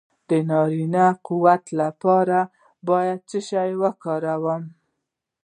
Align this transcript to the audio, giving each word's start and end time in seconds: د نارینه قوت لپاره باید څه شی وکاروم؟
د 0.29 0.31
نارینه 0.49 1.05
قوت 1.27 1.63
لپاره 1.81 2.39
باید 2.89 3.19
څه 3.29 3.39
شی 3.49 3.71
وکاروم؟ 3.81 4.63